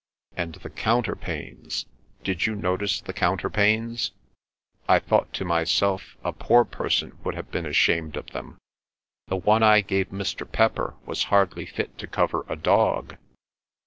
And 0.35 0.55
the 0.55 0.71
counterpanes. 0.71 1.85
Did 2.23 2.47
you 2.47 2.55
notice 2.55 3.01
the 3.01 3.13
counterpanes? 3.13 4.13
I 4.87 4.97
thought 4.97 5.31
to 5.33 5.45
myself 5.45 6.17
a 6.23 6.33
poor 6.33 6.65
person 6.65 7.19
would 7.23 7.35
have 7.35 7.51
been 7.51 7.67
ashamed 7.67 8.17
of 8.17 8.25
them. 8.31 8.57
The 9.27 9.37
one 9.37 9.61
I 9.61 9.81
gave 9.81 10.09
Mr. 10.09 10.51
Pepper 10.51 10.95
was 11.05 11.25
hardly 11.25 11.67
fit 11.67 11.99
to 11.99 12.07
cover 12.07 12.47
a 12.49 12.55
dog. 12.55 13.17